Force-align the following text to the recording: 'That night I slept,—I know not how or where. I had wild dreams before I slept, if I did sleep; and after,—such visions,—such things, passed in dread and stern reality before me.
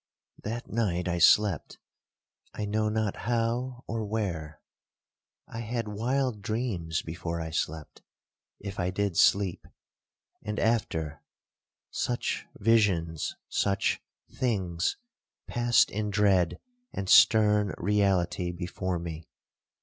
'That 0.41 0.67
night 0.67 1.07
I 1.07 1.19
slept,—I 1.19 2.65
know 2.65 2.89
not 2.89 3.17
how 3.17 3.83
or 3.85 4.03
where. 4.03 4.59
I 5.47 5.59
had 5.59 5.87
wild 5.87 6.41
dreams 6.41 7.03
before 7.03 7.39
I 7.39 7.51
slept, 7.51 8.01
if 8.59 8.79
I 8.79 8.89
did 8.89 9.15
sleep; 9.15 9.63
and 10.43 10.59
after,—such 10.59 12.47
visions,—such 12.55 14.01
things, 14.33 14.97
passed 15.45 15.91
in 15.91 16.09
dread 16.09 16.59
and 16.91 17.07
stern 17.07 17.75
reality 17.77 18.49
before 18.51 18.97
me. 18.97 19.27